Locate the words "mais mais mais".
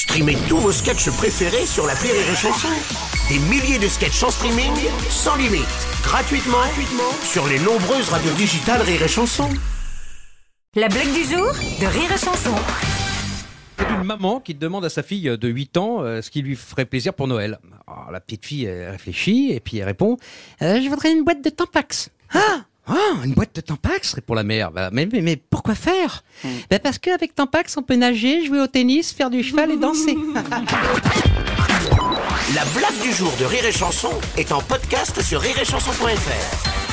24.92-25.36